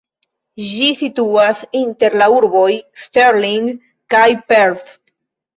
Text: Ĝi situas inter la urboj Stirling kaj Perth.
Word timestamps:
Ĝi 0.69 0.87
situas 1.01 1.61
inter 1.81 2.17
la 2.23 2.29
urboj 2.37 2.65
Stirling 3.05 3.69
kaj 4.15 4.27
Perth. 4.49 4.93